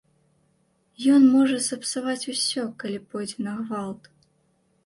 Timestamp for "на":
3.49-3.53